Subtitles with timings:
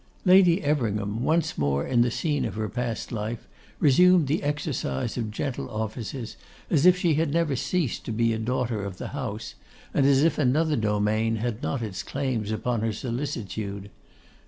[0.25, 3.47] Lady Everingham, once more in the scene of her past life,
[3.79, 6.37] resumed the exercise of gentle offices,
[6.71, 9.53] as if she had never ceased to be a daughter of the house,
[9.93, 13.91] and as if another domain had not its claims upon her solicitude.